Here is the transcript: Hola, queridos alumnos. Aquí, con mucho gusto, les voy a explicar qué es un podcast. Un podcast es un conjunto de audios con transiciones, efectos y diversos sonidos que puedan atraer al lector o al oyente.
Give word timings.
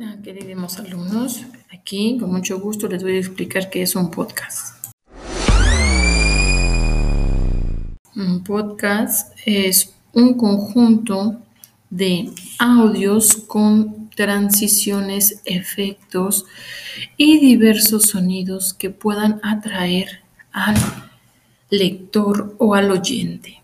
Hola, 0.00 0.16
queridos 0.22 0.78
alumnos. 0.78 1.42
Aquí, 1.74 2.18
con 2.20 2.30
mucho 2.30 2.60
gusto, 2.60 2.86
les 2.86 3.02
voy 3.02 3.16
a 3.16 3.18
explicar 3.18 3.68
qué 3.68 3.82
es 3.82 3.96
un 3.96 4.12
podcast. 4.12 4.92
Un 8.14 8.44
podcast 8.44 9.36
es 9.44 9.92
un 10.12 10.34
conjunto 10.34 11.42
de 11.90 12.30
audios 12.60 13.34
con 13.34 14.08
transiciones, 14.10 15.42
efectos 15.44 16.46
y 17.16 17.40
diversos 17.40 18.04
sonidos 18.04 18.74
que 18.74 18.90
puedan 18.90 19.40
atraer 19.42 20.22
al 20.52 20.76
lector 21.70 22.54
o 22.58 22.76
al 22.76 22.92
oyente. 22.92 23.60